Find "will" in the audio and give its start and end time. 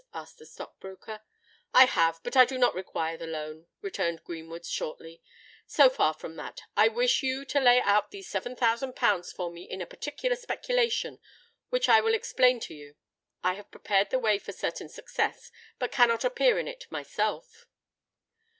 12.01-12.15